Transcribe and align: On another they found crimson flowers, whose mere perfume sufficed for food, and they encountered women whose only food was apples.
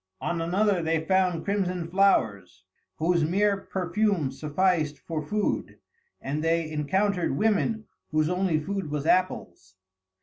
On 0.19 0.41
another 0.41 0.81
they 0.81 1.05
found 1.05 1.45
crimson 1.45 1.87
flowers, 1.87 2.63
whose 2.97 3.23
mere 3.23 3.55
perfume 3.55 4.31
sufficed 4.31 4.97
for 4.97 5.21
food, 5.21 5.77
and 6.19 6.43
they 6.43 6.71
encountered 6.71 7.37
women 7.37 7.85
whose 8.09 8.27
only 8.27 8.59
food 8.59 8.89
was 8.89 9.05
apples. 9.05 9.75